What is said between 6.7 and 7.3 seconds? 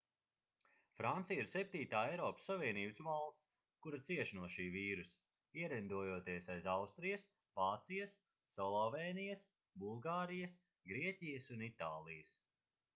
austrijas